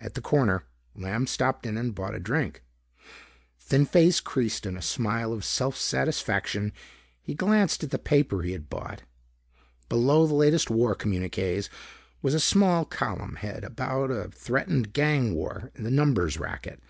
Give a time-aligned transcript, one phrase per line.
[0.00, 0.64] At the corner,
[0.96, 2.64] Lamb stopped in and bought a drink.
[3.60, 6.72] Thin face creased in a smile of self satisfaction,
[7.20, 9.04] he glanced at the paper he had bought.
[9.88, 11.70] Below the latest war communiques
[12.22, 16.82] was a small column head about a threatened gang war in the numbers racket.